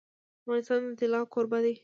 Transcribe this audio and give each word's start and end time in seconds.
افغانستان 0.43 0.81
د 0.87 0.89
طلا 0.99 1.21
کوربه 1.33 1.59
دی. 1.65 1.75